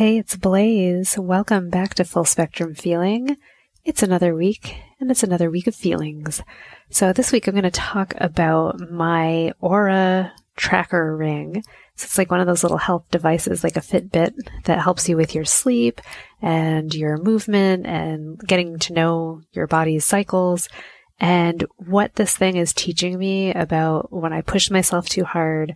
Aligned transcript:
Hey, 0.00 0.16
it's 0.16 0.34
Blaze. 0.34 1.18
Welcome 1.18 1.68
back 1.68 1.92
to 1.96 2.06
Full 2.06 2.24
Spectrum 2.24 2.74
Feeling. 2.74 3.36
It's 3.84 4.02
another 4.02 4.34
week, 4.34 4.76
and 4.98 5.10
it's 5.10 5.22
another 5.22 5.50
week 5.50 5.66
of 5.66 5.74
feelings. 5.74 6.40
So 6.88 7.12
this 7.12 7.32
week 7.32 7.46
I'm 7.46 7.52
going 7.52 7.64
to 7.64 7.70
talk 7.70 8.14
about 8.16 8.80
my 8.90 9.52
Oura 9.62 10.32
tracker 10.56 11.14
ring. 11.14 11.62
So 11.96 12.06
it's 12.06 12.16
like 12.16 12.30
one 12.30 12.40
of 12.40 12.46
those 12.46 12.62
little 12.62 12.78
health 12.78 13.04
devices, 13.10 13.62
like 13.62 13.76
a 13.76 13.80
Fitbit, 13.80 14.36
that 14.64 14.80
helps 14.80 15.06
you 15.06 15.18
with 15.18 15.34
your 15.34 15.44
sleep 15.44 16.00
and 16.40 16.94
your 16.94 17.18
movement 17.18 17.84
and 17.84 18.40
getting 18.40 18.78
to 18.78 18.94
know 18.94 19.42
your 19.52 19.66
body's 19.66 20.06
cycles. 20.06 20.70
And 21.18 21.66
what 21.76 22.14
this 22.14 22.34
thing 22.38 22.56
is 22.56 22.72
teaching 22.72 23.18
me 23.18 23.52
about 23.52 24.10
when 24.10 24.32
I 24.32 24.40
push 24.40 24.70
myself 24.70 25.10
too 25.10 25.24
hard 25.24 25.74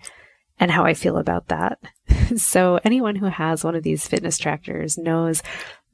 and 0.58 0.70
how 0.70 0.86
I 0.86 0.94
feel 0.94 1.18
about 1.18 1.48
that. 1.48 1.78
so 2.36 2.80
anyone 2.84 3.16
who 3.16 3.26
has 3.26 3.64
one 3.64 3.74
of 3.74 3.82
these 3.82 4.06
fitness 4.06 4.38
trackers 4.38 4.98
knows 4.98 5.42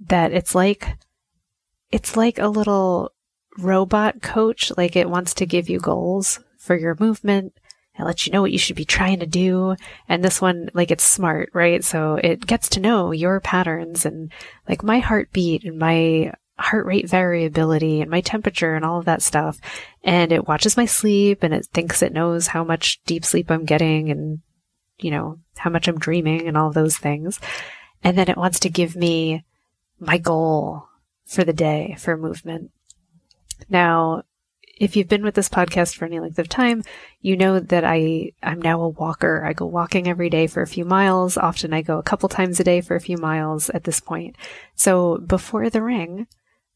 that 0.08 0.32
it's 0.32 0.54
like 0.54 0.96
it's 1.90 2.16
like 2.16 2.38
a 2.38 2.48
little 2.48 3.12
robot 3.58 4.22
coach. 4.22 4.72
Like 4.76 4.96
it 4.96 5.10
wants 5.10 5.34
to 5.34 5.46
give 5.46 5.68
you 5.68 5.78
goals 5.78 6.40
for 6.58 6.76
your 6.76 6.96
movement. 6.98 7.54
And 7.96 8.06
let 8.06 8.24
you 8.24 8.32
know 8.32 8.40
what 8.40 8.52
you 8.52 8.58
should 8.58 8.76
be 8.76 8.84
trying 8.84 9.20
to 9.20 9.26
do. 9.26 9.74
And 10.08 10.24
this 10.24 10.40
one 10.40 10.70
like 10.72 10.90
it's 10.90 11.04
smart 11.04 11.50
right? 11.52 11.84
So 11.84 12.14
it 12.14 12.46
gets 12.46 12.68
to 12.70 12.80
know 12.80 13.12
your 13.12 13.40
patterns 13.40 14.06
and 14.06 14.32
like 14.68 14.82
my 14.82 15.00
heartbeat 15.00 15.64
and 15.64 15.78
my 15.78 16.32
heart 16.58 16.86
rate 16.86 17.08
variability 17.08 18.00
and 18.00 18.10
my 18.10 18.20
temperature 18.20 18.74
and 18.74 18.84
all 18.84 18.98
of 18.98 19.06
that 19.06 19.22
stuff. 19.22 19.58
And 20.04 20.32
it 20.32 20.46
watches 20.46 20.76
my 20.76 20.86
sleep 20.86 21.42
and 21.42 21.52
it 21.52 21.66
thinks 21.72 22.02
it 22.02 22.12
knows 22.12 22.46
how 22.46 22.64
much 22.64 23.00
deep 23.04 23.24
sleep 23.24 23.50
I'm 23.50 23.64
getting 23.64 24.10
and 24.10 24.40
you 25.04 25.10
know, 25.10 25.38
how 25.56 25.70
much 25.70 25.88
I'm 25.88 25.98
dreaming 25.98 26.46
and 26.46 26.56
all 26.56 26.70
those 26.70 26.96
things. 26.96 27.40
And 28.02 28.16
then 28.16 28.28
it 28.28 28.36
wants 28.36 28.60
to 28.60 28.70
give 28.70 28.96
me 28.96 29.44
my 29.98 30.18
goal 30.18 30.86
for 31.26 31.44
the 31.44 31.52
day 31.52 31.96
for 31.98 32.16
movement. 32.16 32.70
Now, 33.68 34.24
if 34.80 34.96
you've 34.96 35.08
been 35.08 35.22
with 35.22 35.34
this 35.34 35.50
podcast 35.50 35.94
for 35.94 36.06
any 36.06 36.18
length 36.18 36.38
of 36.38 36.48
time, 36.48 36.82
you 37.20 37.36
know 37.36 37.60
that 37.60 37.84
I, 37.84 38.32
I'm 38.42 38.62
now 38.62 38.80
a 38.80 38.88
walker. 38.88 39.44
I 39.44 39.52
go 39.52 39.66
walking 39.66 40.08
every 40.08 40.30
day 40.30 40.46
for 40.46 40.62
a 40.62 40.66
few 40.66 40.86
miles. 40.86 41.36
Often 41.36 41.74
I 41.74 41.82
go 41.82 41.98
a 41.98 42.02
couple 42.02 42.30
times 42.30 42.58
a 42.58 42.64
day 42.64 42.80
for 42.80 42.96
a 42.96 43.00
few 43.00 43.18
miles 43.18 43.68
at 43.70 43.84
this 43.84 44.00
point. 44.00 44.36
So 44.74 45.18
before 45.18 45.68
the 45.68 45.82
ring, 45.82 46.26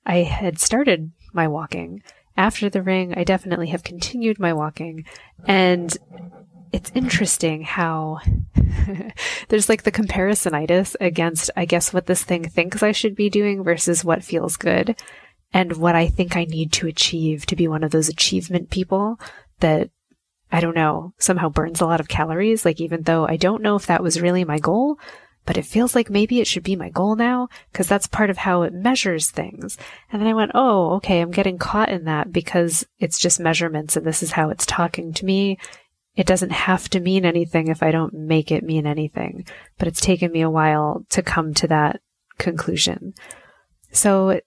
I 0.04 0.16
had 0.16 0.58
started 0.58 1.12
my 1.32 1.48
walking. 1.48 2.02
After 2.36 2.68
the 2.68 2.82
ring, 2.82 3.14
I 3.16 3.24
definitely 3.24 3.68
have 3.68 3.84
continued 3.84 4.38
my 4.38 4.52
walking. 4.52 5.06
And 5.46 5.96
it's 6.74 6.90
interesting 6.92 7.62
how 7.62 8.18
there's 9.48 9.68
like 9.68 9.84
the 9.84 9.92
comparisonitis 9.92 10.96
against, 11.00 11.48
I 11.54 11.66
guess, 11.66 11.92
what 11.92 12.06
this 12.06 12.24
thing 12.24 12.48
thinks 12.48 12.82
I 12.82 12.90
should 12.90 13.14
be 13.14 13.30
doing 13.30 13.62
versus 13.62 14.04
what 14.04 14.24
feels 14.24 14.56
good 14.56 15.00
and 15.52 15.76
what 15.76 15.94
I 15.94 16.08
think 16.08 16.36
I 16.36 16.46
need 16.46 16.72
to 16.72 16.88
achieve 16.88 17.46
to 17.46 17.54
be 17.54 17.68
one 17.68 17.84
of 17.84 17.92
those 17.92 18.08
achievement 18.08 18.70
people 18.70 19.20
that 19.60 19.90
I 20.50 20.60
don't 20.60 20.74
know, 20.74 21.14
somehow 21.16 21.48
burns 21.48 21.80
a 21.80 21.86
lot 21.86 22.00
of 22.00 22.08
calories. 22.08 22.64
Like, 22.64 22.80
even 22.80 23.02
though 23.02 23.24
I 23.24 23.36
don't 23.36 23.62
know 23.62 23.76
if 23.76 23.86
that 23.86 24.02
was 24.02 24.20
really 24.20 24.44
my 24.44 24.58
goal, 24.58 24.98
but 25.46 25.56
it 25.56 25.64
feels 25.66 25.94
like 25.94 26.10
maybe 26.10 26.40
it 26.40 26.46
should 26.48 26.64
be 26.64 26.74
my 26.74 26.90
goal 26.90 27.14
now 27.14 27.48
because 27.70 27.86
that's 27.86 28.08
part 28.08 28.30
of 28.30 28.38
how 28.38 28.62
it 28.62 28.72
measures 28.72 29.30
things. 29.30 29.78
And 30.10 30.20
then 30.20 30.28
I 30.28 30.34
went, 30.34 30.52
oh, 30.54 30.94
okay, 30.94 31.20
I'm 31.20 31.30
getting 31.30 31.58
caught 31.58 31.88
in 31.88 32.04
that 32.04 32.32
because 32.32 32.84
it's 32.98 33.18
just 33.18 33.38
measurements 33.38 33.96
and 33.96 34.04
this 34.04 34.24
is 34.24 34.32
how 34.32 34.50
it's 34.50 34.66
talking 34.66 35.12
to 35.14 35.24
me 35.24 35.58
it 36.16 36.26
doesn't 36.26 36.52
have 36.52 36.88
to 36.90 37.00
mean 37.00 37.24
anything 37.24 37.68
if 37.68 37.82
I 37.82 37.90
don't 37.90 38.14
make 38.14 38.52
it 38.52 38.62
mean 38.62 38.86
anything. 38.86 39.46
But 39.78 39.88
it's 39.88 40.00
taken 40.00 40.30
me 40.30 40.42
a 40.42 40.50
while 40.50 41.04
to 41.10 41.22
come 41.22 41.54
to 41.54 41.68
that 41.68 42.00
conclusion. 42.38 43.14
So 43.90 44.40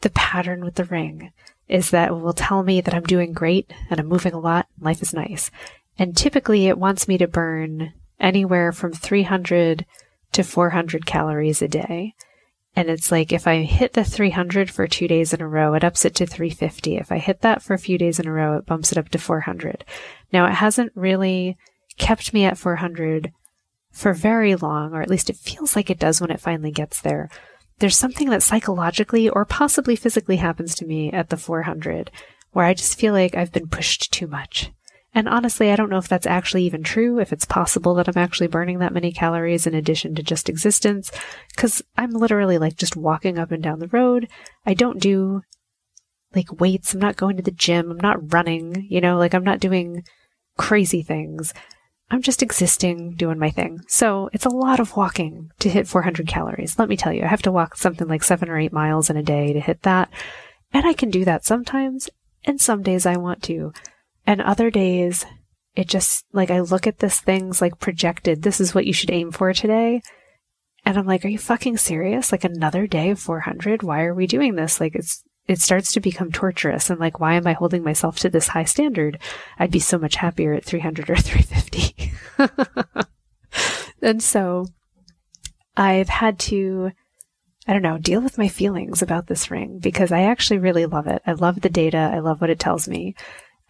the 0.00 0.10
pattern 0.10 0.64
with 0.64 0.76
the 0.76 0.84
ring 0.84 1.32
is 1.68 1.90
that 1.90 2.10
it 2.10 2.14
will 2.14 2.32
tell 2.32 2.62
me 2.62 2.80
that 2.80 2.94
I'm 2.94 3.04
doing 3.04 3.32
great 3.32 3.72
and 3.90 3.98
I'm 3.98 4.06
moving 4.06 4.34
a 4.34 4.38
lot. 4.38 4.66
and 4.76 4.84
Life 4.84 5.02
is 5.02 5.14
nice. 5.14 5.50
And 5.98 6.16
typically 6.16 6.66
it 6.66 6.78
wants 6.78 7.08
me 7.08 7.18
to 7.18 7.26
burn 7.26 7.92
anywhere 8.20 8.72
from 8.72 8.92
300 8.92 9.86
to 10.32 10.42
400 10.42 11.06
calories 11.06 11.62
a 11.62 11.68
day. 11.68 12.14
And 12.76 12.90
it's 12.90 13.12
like 13.12 13.32
if 13.32 13.46
I 13.46 13.62
hit 13.62 13.92
the 13.92 14.04
300 14.04 14.70
for 14.70 14.86
two 14.88 15.06
days 15.06 15.32
in 15.32 15.40
a 15.40 15.48
row, 15.48 15.74
it 15.74 15.84
ups 15.84 16.04
it 16.04 16.14
to 16.16 16.26
350. 16.26 16.96
If 16.96 17.12
I 17.12 17.18
hit 17.18 17.40
that 17.42 17.62
for 17.62 17.74
a 17.74 17.78
few 17.78 17.98
days 17.98 18.18
in 18.18 18.26
a 18.26 18.32
row, 18.32 18.56
it 18.56 18.66
bumps 18.66 18.90
it 18.90 18.98
up 18.98 19.10
to 19.10 19.18
400. 19.18 19.84
Now, 20.32 20.46
it 20.46 20.54
hasn't 20.54 20.92
really 20.96 21.56
kept 21.96 22.34
me 22.34 22.44
at 22.44 22.58
400 22.58 23.32
for 23.92 24.12
very 24.12 24.56
long, 24.56 24.92
or 24.92 25.02
at 25.02 25.10
least 25.10 25.30
it 25.30 25.36
feels 25.36 25.76
like 25.76 25.88
it 25.88 26.00
does 26.00 26.20
when 26.20 26.32
it 26.32 26.40
finally 26.40 26.72
gets 26.72 27.00
there. 27.00 27.30
There's 27.78 27.96
something 27.96 28.28
that 28.30 28.42
psychologically 28.42 29.28
or 29.28 29.44
possibly 29.44 29.94
physically 29.94 30.36
happens 30.36 30.74
to 30.76 30.84
me 30.84 31.12
at 31.12 31.30
the 31.30 31.36
400 31.36 32.10
where 32.52 32.64
I 32.64 32.74
just 32.74 32.98
feel 32.98 33.12
like 33.12 33.34
I've 33.34 33.52
been 33.52 33.68
pushed 33.68 34.12
too 34.12 34.26
much. 34.26 34.70
And 35.14 35.28
honestly, 35.28 35.70
I 35.70 35.76
don't 35.76 35.90
know 35.90 35.98
if 35.98 36.08
that's 36.08 36.26
actually 36.26 36.64
even 36.64 36.82
true, 36.82 37.20
if 37.20 37.32
it's 37.32 37.44
possible 37.44 37.94
that 37.94 38.08
I'm 38.08 38.20
actually 38.20 38.48
burning 38.48 38.80
that 38.80 38.92
many 38.92 39.12
calories 39.12 39.66
in 39.66 39.74
addition 39.74 40.14
to 40.16 40.22
just 40.22 40.48
existence, 40.48 41.12
because 41.54 41.82
I'm 41.96 42.10
literally 42.10 42.58
like 42.58 42.76
just 42.76 42.96
walking 42.96 43.38
up 43.38 43.52
and 43.52 43.62
down 43.62 43.78
the 43.78 43.88
road. 43.88 44.28
I 44.66 44.74
don't 44.74 45.00
do 45.00 45.42
like 46.34 46.60
weights. 46.60 46.94
I'm 46.94 47.00
not 47.00 47.16
going 47.16 47.36
to 47.36 47.42
the 47.42 47.52
gym. 47.52 47.92
I'm 47.92 47.98
not 47.98 48.32
running, 48.32 48.86
you 48.90 49.00
know, 49.00 49.16
like 49.16 49.34
I'm 49.34 49.44
not 49.44 49.60
doing 49.60 50.02
crazy 50.58 51.02
things. 51.02 51.54
I'm 52.10 52.22
just 52.22 52.42
existing, 52.42 53.14
doing 53.14 53.38
my 53.38 53.50
thing. 53.50 53.80
So 53.88 54.28
it's 54.32 54.44
a 54.44 54.50
lot 54.50 54.80
of 54.80 54.96
walking 54.96 55.50
to 55.60 55.70
hit 55.70 55.88
400 55.88 56.26
calories. 56.26 56.78
Let 56.78 56.88
me 56.88 56.96
tell 56.96 57.12
you, 57.12 57.22
I 57.22 57.28
have 57.28 57.42
to 57.42 57.52
walk 57.52 57.76
something 57.76 58.08
like 58.08 58.22
seven 58.22 58.48
or 58.48 58.58
eight 58.58 58.72
miles 58.72 59.10
in 59.10 59.16
a 59.16 59.22
day 59.22 59.52
to 59.52 59.60
hit 59.60 59.82
that. 59.82 60.10
And 60.72 60.84
I 60.84 60.92
can 60.92 61.10
do 61.10 61.24
that 61.24 61.44
sometimes. 61.44 62.10
And 62.44 62.60
some 62.60 62.82
days 62.82 63.06
I 63.06 63.16
want 63.16 63.42
to. 63.44 63.72
And 64.26 64.40
other 64.40 64.70
days, 64.70 65.26
it 65.74 65.88
just 65.88 66.24
like 66.32 66.50
I 66.50 66.60
look 66.60 66.86
at 66.86 66.98
this 66.98 67.20
thing's 67.20 67.60
like 67.60 67.78
projected, 67.78 68.42
this 68.42 68.60
is 68.60 68.74
what 68.74 68.86
you 68.86 68.92
should 68.92 69.10
aim 69.10 69.32
for 69.32 69.52
today. 69.52 70.00
And 70.84 70.98
I'm 70.98 71.06
like, 71.06 71.24
are 71.24 71.28
you 71.28 71.38
fucking 71.38 71.78
serious? 71.78 72.30
Like 72.30 72.44
another 72.44 72.86
day 72.86 73.10
of 73.10 73.18
400? 73.18 73.82
Why 73.82 74.02
are 74.02 74.14
we 74.14 74.26
doing 74.26 74.54
this? 74.54 74.80
Like 74.80 74.94
it's, 74.94 75.24
it 75.46 75.60
starts 75.60 75.92
to 75.92 76.00
become 76.00 76.30
torturous. 76.30 76.90
And 76.90 77.00
like, 77.00 77.20
why 77.20 77.34
am 77.34 77.46
I 77.46 77.54
holding 77.54 77.82
myself 77.82 78.18
to 78.18 78.28
this 78.28 78.48
high 78.48 78.64
standard? 78.64 79.18
I'd 79.58 79.70
be 79.70 79.78
so 79.78 79.98
much 79.98 80.16
happier 80.16 80.52
at 80.52 80.64
300 80.64 81.10
or 81.10 81.16
350. 81.16 82.12
and 84.02 84.22
so 84.22 84.66
I've 85.76 86.08
had 86.08 86.38
to, 86.40 86.90
I 87.66 87.72
don't 87.72 87.82
know, 87.82 87.98
deal 87.98 88.20
with 88.20 88.38
my 88.38 88.48
feelings 88.48 89.00
about 89.00 89.26
this 89.26 89.50
ring 89.50 89.78
because 89.78 90.12
I 90.12 90.22
actually 90.22 90.58
really 90.58 90.86
love 90.86 91.06
it. 91.06 91.22
I 91.26 91.32
love 91.32 91.62
the 91.62 91.70
data. 91.70 92.10
I 92.12 92.18
love 92.20 92.40
what 92.42 92.50
it 92.50 92.58
tells 92.58 92.88
me. 92.88 93.14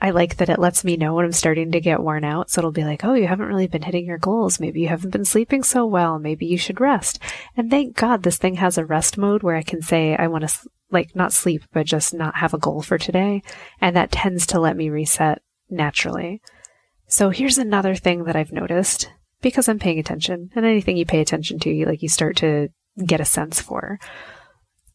I 0.04 0.10
like 0.10 0.36
that 0.36 0.50
it 0.50 0.58
lets 0.58 0.84
me 0.84 0.98
know 0.98 1.14
when 1.14 1.24
I'm 1.24 1.32
starting 1.32 1.72
to 1.72 1.80
get 1.80 2.02
worn 2.02 2.24
out. 2.24 2.50
So 2.50 2.60
it'll 2.60 2.72
be 2.72 2.84
like, 2.84 3.06
oh, 3.06 3.14
you 3.14 3.26
haven't 3.26 3.46
really 3.46 3.68
been 3.68 3.80
hitting 3.80 4.04
your 4.04 4.18
goals. 4.18 4.60
Maybe 4.60 4.82
you 4.82 4.88
haven't 4.88 5.12
been 5.12 5.24
sleeping 5.24 5.62
so 5.62 5.86
well. 5.86 6.18
Maybe 6.18 6.44
you 6.44 6.58
should 6.58 6.78
rest. 6.78 7.18
And 7.56 7.70
thank 7.70 7.96
God 7.96 8.22
this 8.22 8.36
thing 8.36 8.56
has 8.56 8.76
a 8.76 8.84
rest 8.84 9.16
mode 9.16 9.42
where 9.42 9.56
I 9.56 9.62
can 9.62 9.80
say, 9.80 10.14
I 10.14 10.26
want 10.26 10.46
to, 10.46 10.68
like, 10.90 11.16
not 11.16 11.32
sleep, 11.32 11.62
but 11.72 11.86
just 11.86 12.12
not 12.12 12.36
have 12.36 12.52
a 12.52 12.58
goal 12.58 12.82
for 12.82 12.98
today. 12.98 13.42
And 13.80 13.96
that 13.96 14.12
tends 14.12 14.46
to 14.48 14.60
let 14.60 14.76
me 14.76 14.90
reset 14.90 15.40
naturally. 15.70 16.42
So 17.06 17.30
here's 17.30 17.56
another 17.56 17.94
thing 17.94 18.24
that 18.24 18.36
I've 18.36 18.52
noticed 18.52 19.10
because 19.40 19.70
I'm 19.70 19.78
paying 19.78 19.98
attention 19.98 20.50
and 20.54 20.66
anything 20.66 20.98
you 20.98 21.06
pay 21.06 21.22
attention 21.22 21.58
to, 21.60 21.70
you 21.70 21.86
like, 21.86 22.02
you 22.02 22.10
start 22.10 22.36
to 22.36 22.68
get 23.02 23.22
a 23.22 23.24
sense 23.24 23.58
for. 23.58 23.98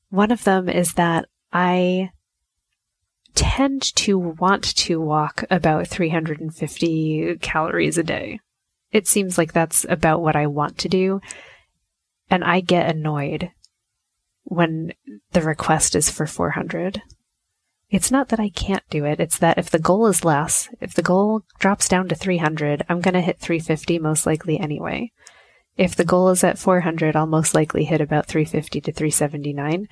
One 0.10 0.30
of 0.30 0.44
them 0.44 0.70
is 0.70 0.94
that 0.94 1.26
I 1.52 2.12
tend 3.36 3.82
to 3.96 4.18
want 4.18 4.64
to 4.64 5.00
walk 5.00 5.44
about 5.50 5.88
350 5.88 7.38
calories 7.42 7.98
a 7.98 8.04
day. 8.04 8.40
It 8.92 9.08
seems 9.08 9.38
like 9.38 9.54
that's 9.54 9.86
about 9.88 10.22
what 10.22 10.36
I 10.36 10.48
want 10.48 10.78
to 10.80 10.90
do. 10.90 11.22
And 12.30 12.44
I 12.44 12.60
get 12.60 12.90
annoyed 12.90 13.52
when 14.44 14.94
the 15.32 15.42
request 15.42 15.96
is 15.96 16.10
for 16.10 16.26
400. 16.26 17.02
it's 17.90 18.12
not 18.12 18.30
that 18.30 18.40
I 18.40 18.50
can't 18.50 18.88
do 18.90 19.06
it. 19.06 19.20
It's 19.20 19.38
that 19.40 19.58
if 19.58 19.70
the 19.70 19.80
goal 19.80 20.06
is 20.08 20.24
less, 20.24 20.70
if 20.80 20.94
the 20.94 21.02
goal 21.02 21.44
drops 21.60 21.88
down 21.90 22.08
to 22.10 22.16
300, 22.16 22.86
I'm 22.88 23.02
going 23.02 23.16
to 23.16 23.22
hit 23.22 23.40
350 23.40 24.00
most 24.00 24.26
likely 24.26 24.60
anyway. 24.60 25.12
If 25.76 25.96
the 25.96 26.06
goal 26.06 26.30
is 26.30 26.44
at 26.44 26.60
400, 26.60 27.16
I'll 27.16 27.26
most 27.26 27.56
likely 27.56 27.86
hit 27.86 28.02
about 28.02 28.28
350 28.28 28.82
to 28.82 28.92
379. 28.92 29.88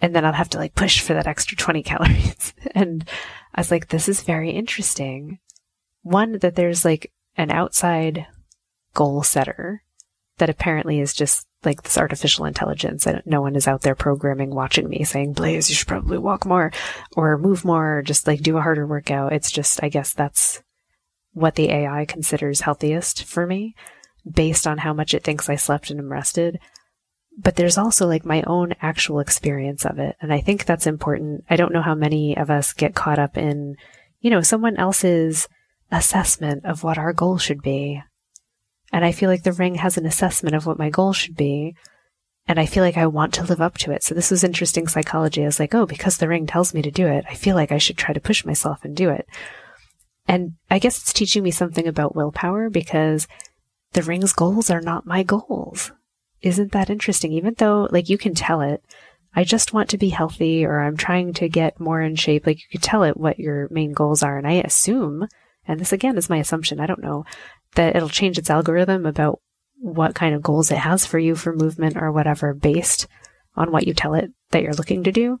And 0.00 0.14
then 0.14 0.24
I'll 0.24 0.32
have 0.32 0.50
to 0.50 0.58
like 0.58 0.74
push 0.74 1.00
for 1.00 1.14
that 1.14 1.26
extra 1.26 1.56
20 1.56 1.82
calories. 1.84 2.54
and 2.74 3.08
I 3.54 3.60
was 3.60 3.70
like, 3.70 3.88
this 3.88 4.08
is 4.08 4.22
very 4.22 4.50
interesting. 4.50 5.38
One, 6.02 6.38
that 6.38 6.54
there's 6.54 6.84
like 6.84 7.12
an 7.36 7.50
outside 7.50 8.26
goal 8.94 9.22
setter 9.22 9.82
that 10.38 10.50
apparently 10.50 11.00
is 11.00 11.12
just 11.12 11.46
like 11.64 11.82
this 11.82 11.98
artificial 11.98 12.46
intelligence. 12.46 13.06
I 13.06 13.20
no 13.26 13.42
one 13.42 13.54
is 13.54 13.68
out 13.68 13.82
there 13.82 13.94
programming, 13.94 14.54
watching 14.54 14.88
me 14.88 15.04
saying, 15.04 15.34
Blaze, 15.34 15.68
you 15.68 15.76
should 15.76 15.88
probably 15.88 16.18
walk 16.18 16.46
more 16.46 16.72
or 17.16 17.36
move 17.36 17.64
more 17.64 17.98
or 17.98 18.02
just 18.02 18.26
like 18.26 18.40
do 18.40 18.56
a 18.56 18.62
harder 18.62 18.86
workout. 18.86 19.32
It's 19.32 19.50
just, 19.50 19.82
I 19.82 19.90
guess 19.90 20.14
that's 20.14 20.62
what 21.32 21.54
the 21.54 21.70
AI 21.70 22.06
considers 22.06 22.62
healthiest 22.62 23.24
for 23.24 23.46
me 23.46 23.74
based 24.30 24.66
on 24.66 24.78
how 24.78 24.92
much 24.92 25.14
it 25.14 25.22
thinks 25.22 25.48
I 25.48 25.56
slept 25.56 25.90
and 25.90 26.00
am 26.00 26.10
rested. 26.10 26.58
But 27.42 27.56
there's 27.56 27.78
also 27.78 28.06
like 28.06 28.24
my 28.24 28.42
own 28.46 28.74
actual 28.82 29.20
experience 29.20 29.84
of 29.84 29.98
it. 29.98 30.16
And 30.20 30.32
I 30.32 30.40
think 30.40 30.64
that's 30.64 30.86
important. 30.86 31.44
I 31.48 31.56
don't 31.56 31.72
know 31.72 31.82
how 31.82 31.94
many 31.94 32.36
of 32.36 32.50
us 32.50 32.72
get 32.72 32.94
caught 32.94 33.18
up 33.18 33.38
in, 33.38 33.76
you 34.20 34.30
know, 34.30 34.42
someone 34.42 34.76
else's 34.76 35.48
assessment 35.90 36.64
of 36.66 36.84
what 36.84 36.98
our 36.98 37.12
goal 37.12 37.38
should 37.38 37.62
be 37.62 38.02
and 38.92 39.04
I 39.04 39.12
feel 39.12 39.30
like 39.30 39.42
the 39.42 39.52
ring 39.52 39.76
has 39.76 39.96
an 39.96 40.06
assessment 40.06 40.56
of 40.56 40.66
what 40.66 40.78
my 40.78 40.90
goal 40.90 41.12
should 41.12 41.36
be. 41.36 41.76
And 42.48 42.58
I 42.58 42.66
feel 42.66 42.82
like 42.82 42.96
I 42.96 43.06
want 43.06 43.34
to 43.34 43.44
live 43.44 43.60
up 43.60 43.78
to 43.78 43.92
it. 43.92 44.02
So 44.02 44.14
this 44.14 44.30
was 44.30 44.42
interesting 44.42 44.88
psychology. 44.88 45.42
I 45.42 45.46
was 45.46 45.60
like, 45.60 45.74
oh, 45.74 45.86
because 45.86 46.16
the 46.16 46.26
ring 46.26 46.46
tells 46.46 46.74
me 46.74 46.82
to 46.82 46.90
do 46.90 47.06
it, 47.06 47.24
I 47.28 47.34
feel 47.34 47.54
like 47.54 47.70
I 47.70 47.78
should 47.78 47.96
try 47.96 48.12
to 48.12 48.20
push 48.20 48.44
myself 48.44 48.84
and 48.84 48.96
do 48.96 49.10
it. 49.10 49.28
And 50.26 50.54
I 50.70 50.80
guess 50.80 50.98
it's 50.98 51.12
teaching 51.12 51.42
me 51.42 51.52
something 51.52 51.86
about 51.86 52.16
willpower 52.16 52.70
because 52.70 53.28
the 53.92 54.02
ring's 54.02 54.32
goals 54.32 54.70
are 54.70 54.80
not 54.80 55.06
my 55.06 55.22
goals. 55.22 55.92
Isn't 56.42 56.72
that 56.72 56.90
interesting? 56.90 57.32
Even 57.32 57.54
though, 57.58 57.88
like, 57.90 58.08
you 58.08 58.18
can 58.18 58.34
tell 58.34 58.60
it, 58.60 58.82
I 59.34 59.44
just 59.44 59.72
want 59.72 59.90
to 59.90 59.98
be 59.98 60.08
healthy 60.08 60.64
or 60.64 60.80
I'm 60.80 60.96
trying 60.96 61.32
to 61.34 61.48
get 61.48 61.78
more 61.78 62.00
in 62.00 62.16
shape. 62.16 62.46
Like, 62.46 62.58
you 62.58 62.66
could 62.72 62.82
tell 62.82 63.02
it 63.02 63.16
what 63.16 63.38
your 63.38 63.68
main 63.70 63.92
goals 63.92 64.22
are. 64.22 64.36
And 64.36 64.46
I 64.46 64.54
assume, 64.54 65.26
and 65.66 65.78
this 65.78 65.92
again 65.92 66.16
is 66.16 66.30
my 66.30 66.38
assumption, 66.38 66.80
I 66.80 66.86
don't 66.86 67.02
know, 67.02 67.24
that 67.74 67.94
it'll 67.94 68.08
change 68.08 68.38
its 68.38 68.50
algorithm 68.50 69.06
about 69.06 69.40
what 69.76 70.14
kind 70.14 70.34
of 70.34 70.42
goals 70.42 70.70
it 70.70 70.78
has 70.78 71.06
for 71.06 71.18
you 71.18 71.34
for 71.34 71.54
movement 71.54 71.96
or 71.96 72.10
whatever 72.12 72.52
based 72.52 73.06
on 73.56 73.70
what 73.70 73.86
you 73.86 73.94
tell 73.94 74.14
it 74.14 74.30
that 74.50 74.62
you're 74.62 74.74
looking 74.74 75.04
to 75.04 75.12
do. 75.12 75.38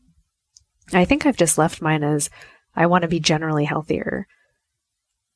I 0.92 1.04
think 1.04 1.26
I've 1.26 1.36
just 1.36 1.58
left 1.58 1.82
mine 1.82 2.02
as 2.02 2.30
I 2.74 2.86
want 2.86 3.02
to 3.02 3.08
be 3.08 3.20
generally 3.20 3.64
healthier. 3.64 4.26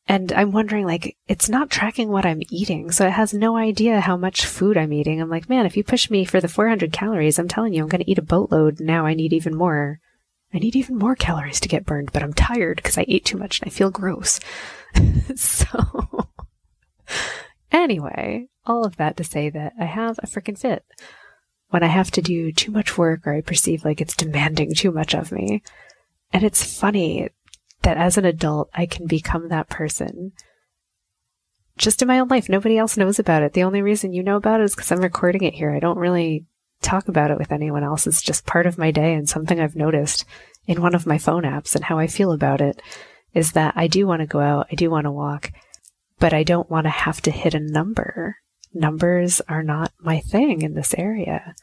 And 0.06 0.33
I'm 0.33 0.53
wondering, 0.53 0.87
like, 0.87 1.17
it's 1.27 1.49
not 1.49 1.71
tracking 1.71 2.11
what 2.11 2.27
I'm 2.27 2.43
eating, 2.51 2.91
so 2.91 3.06
it 3.06 3.12
has 3.12 3.33
no 3.33 3.56
idea 3.56 4.01
how 4.01 4.19
much 4.19 4.45
food 4.45 4.77
I'm 4.77 4.93
eating. 4.93 5.21
I'm 5.21 5.31
like, 5.31 5.49
man, 5.49 5.65
if 5.65 5.77
you 5.77 5.85
push 5.85 6.11
me 6.11 6.27
for 6.27 6.41
the 6.41 6.49
400 6.49 6.93
calories, 6.93 7.39
I'm 7.39 7.49
telling 7.49 7.73
you, 7.73 7.83
I'm 7.83 7.89
going 7.89 8.03
to 8.03 8.11
eat 8.11 8.19
a 8.19 8.23
boatload. 8.23 8.81
Now 8.81 9.06
I 9.06 9.15
need 9.15 9.33
even 9.33 9.55
more. 9.55 10.01
I 10.53 10.59
need 10.59 10.77
even 10.77 10.99
more 10.99 11.17
calories 11.17 11.59
to 11.61 11.69
get 11.69 11.87
burned, 11.87 12.12
but 12.12 12.23
I'm 12.23 12.35
tired 12.35 12.77
because 12.77 12.99
I 12.99 13.06
ate 13.09 13.25
too 13.25 13.39
much 13.39 13.61
and 13.61 13.67
I 13.67 13.71
feel 13.71 13.91
gross. 13.91 14.41
so 15.35 16.29
Anyway, 17.75 18.47
all 18.65 18.87
of 18.87 18.97
that 18.99 19.17
to 19.17 19.25
say 19.25 19.51
that 19.51 19.73
I 19.81 19.85
have 19.85 20.19
a 20.23 20.29
freaking 20.29 20.56
fit. 20.56 20.85
When 21.71 21.83
I 21.83 21.89
have 21.89 22.12
to 22.12 22.23
do 22.23 22.53
too 22.53 22.71
much 22.71 22.97
work 22.97 23.27
or 23.27 23.35
I 23.35 23.41
perceive 23.41 23.85
like 23.85 24.01
it's 24.01 24.15
demanding 24.15 24.75
too 24.75 24.93
much 24.93 25.12
of 25.12 25.33
me. 25.33 25.61
And 26.33 26.45
it's 26.45 26.62
funny 26.62 27.31
that 27.85 27.97
as 27.97 28.19
an 28.19 28.25
adult, 28.25 28.69
I 28.75 28.87
can 28.87 29.07
become 29.07 29.49
that 29.49 29.69
person. 29.69 30.33
Just 31.77 32.03
in 32.03 32.09
my 32.09 32.19
own 32.19 32.29
life, 32.29 32.49
nobody 32.49 32.79
else 32.79 32.97
knows 32.97 33.19
about 33.19 33.43
it. 33.43 33.53
The 33.53 33.65
only 33.65 33.83
reason 33.83 34.13
you 34.13 34.23
know 34.23 34.37
about 34.37 34.61
it 34.61 34.65
is 34.65 34.75
because 34.75 34.93
I'm 34.93 35.01
recording 35.01 35.43
it 35.43 35.55
here. 35.55 35.73
I 35.73 35.81
don't 35.81 35.99
really 35.99 36.45
talk 36.83 37.09
about 37.09 37.31
it 37.31 37.39
with 37.39 37.53
anyone 37.53 37.83
else. 37.83 38.07
It's 38.07 38.23
just 38.23 38.47
part 38.47 38.67
of 38.67 38.79
my 38.79 38.91
day 38.91 39.15
and 39.15 39.29
something 39.29 39.59
I've 39.59 39.77
noticed 39.77 40.25
in 40.67 40.83
one 40.83 40.95
of 40.95 41.07
my 41.07 41.19
phone 41.19 41.43
apps 41.43 41.75
and 41.75 41.85
how 41.85 41.99
I 41.99 42.07
feel 42.07 42.33
about 42.33 42.61
it 42.61 42.81
is 43.33 43.53
that 43.53 43.75
I 43.77 43.87
do 43.87 44.07
want 44.07 44.21
to 44.21 44.27
go 44.27 44.41
out. 44.41 44.69
I 44.71 44.75
do 44.75 44.91
want 44.91 45.05
to 45.05 45.11
walk 45.11 45.51
but 46.19 46.33
I 46.33 46.43
don't 46.43 46.71
want 46.71 46.85
to 46.85 46.91
have 46.91 47.21
to 47.23 47.31
hit 47.31 47.55
a 47.55 47.61
number. 47.61 48.39
Numbers 48.73 49.41
are 49.49 49.63
not 49.63 49.93
my 50.01 50.21
thing 50.21 50.63
in 50.63 50.75
this 50.75 50.95
area. 50.97 51.55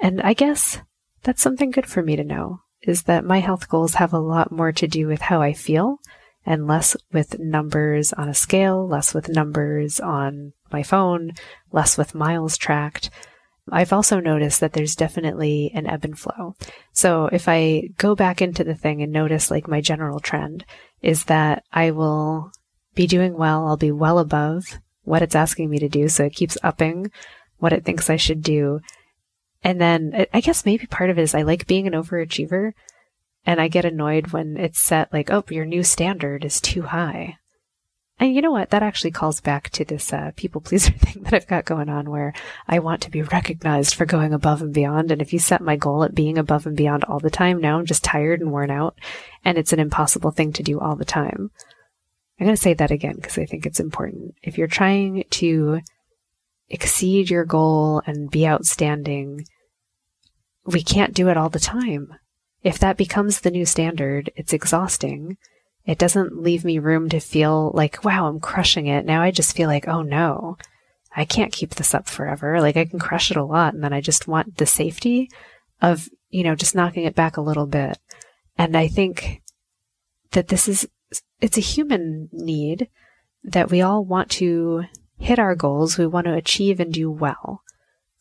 And 0.00 0.20
I 0.20 0.34
guess 0.34 0.78
that's 1.22 1.42
something 1.42 1.70
good 1.70 1.86
for 1.86 2.02
me 2.02 2.16
to 2.16 2.24
know 2.24 2.60
is 2.82 3.04
that 3.04 3.24
my 3.24 3.40
health 3.40 3.68
goals 3.68 3.94
have 3.94 4.12
a 4.12 4.18
lot 4.18 4.52
more 4.52 4.72
to 4.72 4.86
do 4.86 5.06
with 5.06 5.20
how 5.20 5.40
I 5.40 5.52
feel 5.52 5.98
and 6.44 6.66
less 6.66 6.96
with 7.12 7.38
numbers 7.38 8.12
on 8.12 8.28
a 8.28 8.34
scale, 8.34 8.86
less 8.86 9.14
with 9.14 9.28
numbers 9.28 10.00
on 10.00 10.52
my 10.72 10.82
phone, 10.82 11.32
less 11.70 11.96
with 11.96 12.14
miles 12.14 12.56
tracked. 12.56 13.10
I've 13.70 13.92
also 13.92 14.18
noticed 14.18 14.58
that 14.60 14.72
there's 14.72 14.96
definitely 14.96 15.70
an 15.72 15.86
ebb 15.86 16.04
and 16.04 16.18
flow. 16.18 16.56
So 16.92 17.26
if 17.26 17.48
I 17.48 17.90
go 17.96 18.16
back 18.16 18.42
into 18.42 18.64
the 18.64 18.74
thing 18.74 19.02
and 19.02 19.12
notice 19.12 19.50
like 19.50 19.68
my 19.68 19.80
general 19.80 20.18
trend 20.18 20.64
is 21.00 21.24
that 21.24 21.64
I 21.72 21.92
will 21.92 22.50
be 22.94 23.06
doing 23.06 23.36
well. 23.36 23.66
I'll 23.66 23.76
be 23.76 23.92
well 23.92 24.18
above 24.18 24.64
what 25.02 25.22
it's 25.22 25.34
asking 25.34 25.70
me 25.70 25.78
to 25.78 25.88
do. 25.88 26.08
So 26.08 26.24
it 26.24 26.34
keeps 26.34 26.58
upping 26.62 27.10
what 27.58 27.72
it 27.72 27.84
thinks 27.84 28.10
I 28.10 28.16
should 28.16 28.42
do. 28.42 28.80
And 29.64 29.80
then 29.80 30.26
I 30.32 30.40
guess 30.40 30.66
maybe 30.66 30.86
part 30.86 31.10
of 31.10 31.18
it 31.18 31.22
is 31.22 31.34
I 31.34 31.42
like 31.42 31.66
being 31.66 31.86
an 31.86 31.92
overachiever 31.92 32.72
and 33.44 33.60
I 33.60 33.68
get 33.68 33.84
annoyed 33.84 34.28
when 34.28 34.56
it's 34.56 34.80
set 34.80 35.12
like, 35.12 35.30
oh, 35.30 35.44
your 35.50 35.64
new 35.64 35.82
standard 35.82 36.44
is 36.44 36.60
too 36.60 36.82
high. 36.82 37.38
And 38.18 38.34
you 38.34 38.42
know 38.42 38.52
what? 38.52 38.70
That 38.70 38.84
actually 38.84 39.10
calls 39.10 39.40
back 39.40 39.70
to 39.70 39.84
this 39.84 40.12
uh, 40.12 40.30
people 40.36 40.60
pleaser 40.60 40.92
thing 40.98 41.24
that 41.24 41.34
I've 41.34 41.46
got 41.46 41.64
going 41.64 41.88
on 41.88 42.10
where 42.10 42.32
I 42.68 42.78
want 42.78 43.02
to 43.02 43.10
be 43.10 43.22
recognized 43.22 43.94
for 43.94 44.06
going 44.06 44.32
above 44.32 44.62
and 44.62 44.72
beyond. 44.72 45.10
And 45.10 45.20
if 45.20 45.32
you 45.32 45.38
set 45.38 45.60
my 45.60 45.76
goal 45.76 46.04
at 46.04 46.14
being 46.14 46.38
above 46.38 46.66
and 46.66 46.76
beyond 46.76 47.04
all 47.04 47.18
the 47.18 47.30
time, 47.30 47.60
now 47.60 47.78
I'm 47.78 47.86
just 47.86 48.04
tired 48.04 48.40
and 48.40 48.52
worn 48.52 48.70
out 48.70 48.96
and 49.44 49.58
it's 49.58 49.72
an 49.72 49.80
impossible 49.80 50.30
thing 50.30 50.52
to 50.52 50.62
do 50.62 50.78
all 50.78 50.94
the 50.94 51.04
time. 51.04 51.50
I'm 52.38 52.46
going 52.46 52.56
to 52.56 52.62
say 52.62 52.74
that 52.74 52.90
again 52.90 53.16
because 53.16 53.38
I 53.38 53.44
think 53.44 53.66
it's 53.66 53.80
important. 53.80 54.34
If 54.42 54.58
you're 54.58 54.68
trying 54.68 55.24
to 55.30 55.80
exceed 56.68 57.30
your 57.30 57.44
goal 57.44 58.02
and 58.06 58.30
be 58.30 58.46
outstanding, 58.46 59.44
we 60.64 60.82
can't 60.82 61.14
do 61.14 61.28
it 61.28 61.36
all 61.36 61.48
the 61.48 61.58
time. 61.58 62.14
If 62.62 62.78
that 62.78 62.96
becomes 62.96 63.40
the 63.40 63.50
new 63.50 63.66
standard, 63.66 64.30
it's 64.36 64.52
exhausting. 64.52 65.36
It 65.84 65.98
doesn't 65.98 66.40
leave 66.40 66.64
me 66.64 66.78
room 66.78 67.08
to 67.08 67.18
feel 67.18 67.72
like, 67.74 68.04
wow, 68.04 68.28
I'm 68.28 68.38
crushing 68.38 68.86
it. 68.86 69.04
Now 69.04 69.22
I 69.22 69.32
just 69.32 69.56
feel 69.56 69.68
like, 69.68 69.88
oh 69.88 70.02
no, 70.02 70.56
I 71.14 71.24
can't 71.24 71.52
keep 71.52 71.74
this 71.74 71.94
up 71.94 72.08
forever. 72.08 72.60
Like 72.60 72.76
I 72.76 72.84
can 72.84 73.00
crush 73.00 73.30
it 73.30 73.36
a 73.36 73.44
lot. 73.44 73.74
And 73.74 73.82
then 73.82 73.92
I 73.92 74.00
just 74.00 74.28
want 74.28 74.56
the 74.56 74.66
safety 74.66 75.28
of, 75.80 76.08
you 76.30 76.44
know, 76.44 76.54
just 76.54 76.74
knocking 76.74 77.04
it 77.04 77.16
back 77.16 77.36
a 77.36 77.42
little 77.42 77.66
bit. 77.66 77.98
And 78.56 78.76
I 78.76 78.86
think 78.86 79.42
that 80.30 80.48
this 80.48 80.68
is 80.68 80.88
it's 81.40 81.58
a 81.58 81.62
human 81.62 82.28
need 82.32 82.88
that 83.44 83.70
we 83.70 83.82
all 83.82 84.04
want 84.04 84.30
to 84.30 84.84
hit 85.22 85.38
our 85.38 85.54
goals. 85.54 85.96
We 85.96 86.06
want 86.06 86.26
to 86.26 86.34
achieve 86.34 86.80
and 86.80 86.92
do 86.92 87.10
well, 87.10 87.62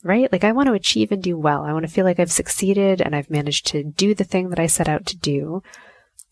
right? 0.03 0.31
Like 0.31 0.43
I 0.43 0.51
want 0.51 0.67
to 0.67 0.73
achieve 0.73 1.11
and 1.11 1.21
do 1.21 1.37
well. 1.37 1.63
I 1.63 1.73
want 1.73 1.85
to 1.85 1.91
feel 1.91 2.05
like 2.05 2.19
I've 2.19 2.31
succeeded 2.31 3.01
and 3.01 3.15
I've 3.15 3.29
managed 3.29 3.67
to 3.67 3.83
do 3.83 4.13
the 4.13 4.23
thing 4.23 4.49
that 4.49 4.59
I 4.59 4.67
set 4.67 4.87
out 4.87 5.05
to 5.07 5.17
do. 5.17 5.63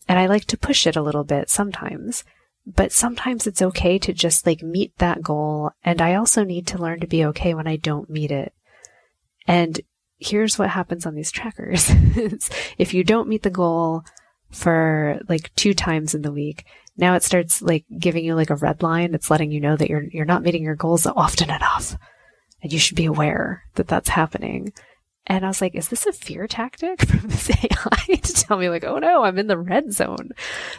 And 0.08 0.18
I 0.18 0.26
like 0.26 0.44
to 0.46 0.58
push 0.58 0.86
it 0.86 0.96
a 0.96 1.02
little 1.02 1.24
bit 1.24 1.50
sometimes, 1.50 2.24
but 2.66 2.92
sometimes 2.92 3.46
it's 3.46 3.62
okay 3.62 3.98
to 3.98 4.12
just 4.12 4.46
like 4.46 4.62
meet 4.62 4.96
that 4.98 5.22
goal. 5.22 5.72
And 5.84 6.00
I 6.00 6.14
also 6.14 6.44
need 6.44 6.66
to 6.68 6.78
learn 6.78 7.00
to 7.00 7.06
be 7.06 7.24
okay 7.26 7.54
when 7.54 7.66
I 7.66 7.76
don't 7.76 8.10
meet 8.10 8.30
it. 8.30 8.52
And 9.46 9.80
here's 10.18 10.58
what 10.58 10.70
happens 10.70 11.06
on 11.06 11.14
these 11.14 11.30
trackers. 11.30 11.90
if 12.78 12.94
you 12.94 13.04
don't 13.04 13.28
meet 13.28 13.42
the 13.42 13.50
goal, 13.50 14.04
for 14.50 15.20
like 15.28 15.54
two 15.54 15.74
times 15.74 16.14
in 16.14 16.22
the 16.22 16.32
week. 16.32 16.64
Now 17.00 17.14
it 17.14 17.22
starts 17.22 17.62
like 17.62 17.86
giving 17.98 18.24
you 18.24 18.34
like 18.34 18.50
a 18.50 18.56
red 18.56 18.82
line. 18.82 19.14
It's 19.14 19.30
letting 19.30 19.50
you 19.50 19.60
know 19.60 19.74
that 19.74 19.88
you're, 19.88 20.02
you're 20.02 20.26
not 20.26 20.42
meeting 20.42 20.62
your 20.62 20.76
goals 20.76 21.06
often 21.06 21.48
enough. 21.48 21.96
And 22.62 22.70
you 22.70 22.78
should 22.78 22.96
be 22.96 23.06
aware 23.06 23.64
that 23.76 23.88
that's 23.88 24.10
happening. 24.10 24.74
And 25.26 25.42
I 25.42 25.48
was 25.48 25.62
like, 25.62 25.74
is 25.74 25.88
this 25.88 26.06
a 26.06 26.12
fear 26.12 26.46
tactic 26.46 27.00
from 27.06 27.30
this 27.30 27.50
AI 27.50 28.16
to 28.16 28.32
tell 28.34 28.58
me 28.58 28.68
like, 28.68 28.84
oh 28.84 28.98
no, 28.98 29.24
I'm 29.24 29.38
in 29.38 29.46
the 29.46 29.56
red 29.56 29.94
zone? 29.94 30.32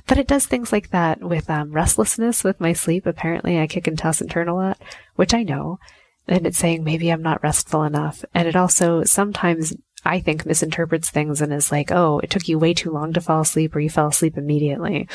But 0.05 0.19
it 0.19 0.27
does 0.27 0.45
things 0.45 0.71
like 0.71 0.91
that 0.91 1.21
with 1.21 1.49
um, 1.49 1.71
restlessness 1.71 2.43
with 2.43 2.59
my 2.59 2.73
sleep. 2.73 3.07
Apparently 3.07 3.59
I 3.59 3.65
kick 3.65 3.87
and 3.87 3.97
toss 3.97 4.21
and 4.21 4.29
turn 4.29 4.47
a 4.47 4.55
lot, 4.55 4.79
which 5.15 5.33
I 5.33 5.41
know. 5.41 5.79
And 6.27 6.45
it's 6.45 6.59
saying 6.59 6.83
maybe 6.83 7.09
I'm 7.09 7.23
not 7.23 7.41
restful 7.41 7.83
enough. 7.83 8.23
And 8.35 8.47
it 8.47 8.55
also 8.55 9.03
sometimes 9.05 9.73
I 10.05 10.19
think 10.19 10.45
misinterprets 10.45 11.09
things 11.09 11.41
and 11.41 11.51
is 11.51 11.71
like, 11.71 11.91
oh, 11.91 12.19
it 12.19 12.29
took 12.29 12.47
you 12.47 12.59
way 12.59 12.75
too 12.75 12.91
long 12.91 13.11
to 13.13 13.21
fall 13.21 13.41
asleep 13.41 13.75
or 13.75 13.79
you 13.79 13.89
fell 13.89 14.07
asleep 14.07 14.37
immediately. 14.37 15.07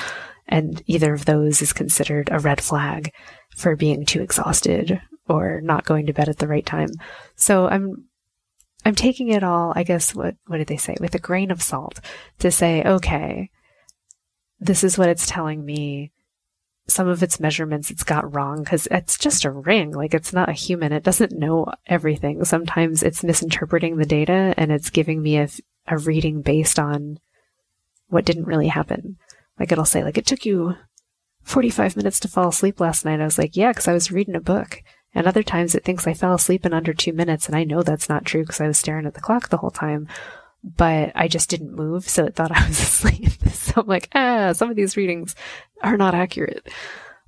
And 0.49 0.83
either 0.87 1.13
of 1.13 1.25
those 1.25 1.61
is 1.61 1.73
considered 1.73 2.29
a 2.31 2.39
red 2.39 2.61
flag 2.61 3.13
for 3.57 3.75
being 3.77 4.05
too 4.05 4.23
exhausted 4.23 5.01
or 5.29 5.61
not 5.61 5.85
going 5.85 6.07
to 6.07 6.13
bed 6.13 6.29
at 6.29 6.39
the 6.39 6.49
right 6.49 6.65
time. 6.65 6.91
So 7.35 7.67
I'm, 7.69 8.07
I'm 8.85 8.95
taking 8.95 9.29
it 9.29 9.43
all, 9.43 9.73
I 9.75 9.83
guess, 9.83 10.15
what, 10.15 10.37
what 10.47 10.59
did 10.59 10.69
they 10.69 10.77
say? 10.77 10.95
With 11.01 11.15
a 11.15 11.21
grain 11.21 11.51
of 11.51 11.63
salt 11.63 12.01
to 12.39 12.51
say, 12.51 12.85
okay, 12.85 13.51
this 14.61 14.85
is 14.85 14.97
what 14.97 15.09
it's 15.09 15.27
telling 15.27 15.65
me. 15.65 16.13
Some 16.89 17.09
of 17.09 17.21
its 17.21 17.41
measurements 17.41 17.91
it's 17.91 18.05
got 18.05 18.33
wrong 18.33 18.63
because 18.63 18.87
it's 18.93 19.19
just 19.19 19.45
a 19.45 19.51
ring. 19.51 19.91
Like 19.91 20.15
it's 20.15 20.33
not 20.33 20.49
a 20.49 20.53
human. 20.53 20.93
It 20.93 21.03
doesn't 21.03 21.33
know 21.33 21.67
everything. 21.87 22.45
Sometimes 22.45 23.03
it's 23.03 23.25
misinterpreting 23.25 23.97
the 23.97 24.07
data 24.07 24.55
and 24.57 24.71
it's 24.71 24.91
giving 24.91 25.21
me 25.21 25.39
a, 25.39 25.49
a 25.89 25.99
reading 25.99 26.43
based 26.43 26.79
on 26.79 27.19
what 28.07 28.25
didn't 28.25 28.47
really 28.47 28.69
happen. 28.69 29.19
Like 29.59 29.73
it'll 29.73 29.85
say, 29.85 30.05
like, 30.05 30.19
it 30.19 30.27
took 30.27 30.45
you 30.45 30.77
45 31.43 31.97
minutes 31.97 32.21
to 32.21 32.29
fall 32.29 32.49
asleep 32.49 32.81
last 32.81 33.05
night. 33.05 33.21
I 33.21 33.25
was 33.25 33.39
like, 33.39 33.57
yeah, 33.57 33.71
because 33.71 33.89
I 33.89 33.93
was 33.93 34.13
reading 34.13 34.35
a 34.35 34.41
book. 34.41 34.83
And 35.15 35.27
other 35.27 35.43
times 35.43 35.75
it 35.75 35.85
thinks 35.85 36.07
I 36.07 36.13
fell 36.13 36.35
asleep 36.35 36.67
in 36.67 36.75
under 36.75 36.93
two 36.93 37.13
minutes. 37.13 37.47
And 37.47 37.57
I 37.57 37.65
know 37.65 37.83
that's 37.83 38.09
not 38.09 38.25
true 38.25 38.43
because 38.43 38.61
I 38.61 38.67
was 38.67 38.79
staring 38.79 39.07
at 39.07 39.15
the 39.15 39.21
clock 39.21 39.49
the 39.49 39.59
whole 39.59 39.71
time. 39.71 40.09
But 40.63 41.13
I 41.15 41.29
just 41.29 41.49
didn't 41.49 41.75
move. 41.75 42.09
So 42.09 42.25
it 42.25 42.35
thought 42.35 42.51
I 42.57 42.67
was 42.67 42.81
asleep. 42.81 43.31
so 43.51 43.81
I'm 43.81 43.87
like, 43.87 44.09
ah, 44.15 44.53
some 44.53 44.71
of 44.71 44.77
these 44.77 44.97
readings 44.97 45.35
are 45.83 45.97
not 45.97 46.15
accurate. 46.15 46.69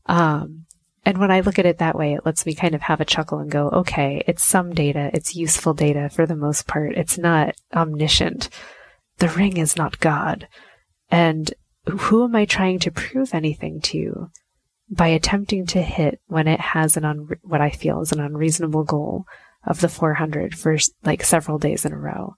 Um, 0.06 0.66
and 1.04 1.18
when 1.18 1.30
I 1.30 1.40
look 1.40 1.58
at 1.58 1.64
it 1.64 1.78
that 1.78 1.96
way, 1.96 2.12
it 2.12 2.26
lets 2.26 2.44
me 2.44 2.54
kind 2.54 2.74
of 2.74 2.82
have 2.82 3.00
a 3.00 3.04
chuckle 3.06 3.38
and 3.38 3.50
go, 3.50 3.70
okay, 3.70 4.22
it's 4.26 4.44
some 4.44 4.74
data. 4.74 5.10
It's 5.14 5.36
useful 5.36 5.72
data 5.72 6.10
for 6.10 6.26
the 6.26 6.36
most 6.36 6.66
part. 6.66 6.96
It's 6.96 7.16
not 7.16 7.54
omniscient. 7.72 8.50
The 9.18 9.30
ring 9.30 9.56
is 9.56 9.76
not 9.76 10.00
God. 10.00 10.48
And 11.10 11.54
who 11.88 12.24
am 12.24 12.34
I 12.34 12.44
trying 12.44 12.78
to 12.80 12.90
prove 12.90 13.34
anything 13.34 13.80
to 13.82 14.30
by 14.90 15.08
attempting 15.08 15.66
to 15.66 15.82
hit 15.82 16.20
when 16.26 16.48
it 16.48 16.60
has 16.60 16.96
an 16.96 17.04
un- 17.04 17.28
what 17.42 17.60
I 17.60 17.70
feel 17.70 18.00
is 18.00 18.12
an 18.12 18.20
unreasonable 18.20 18.84
goal 18.84 19.26
of 19.66 19.80
the 19.80 19.88
400 19.88 20.56
for 20.56 20.78
like 21.04 21.22
several 21.22 21.58
days 21.58 21.84
in 21.84 21.92
a 21.92 21.98
row 21.98 22.34